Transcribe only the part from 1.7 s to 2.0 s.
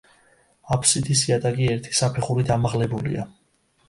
ერთი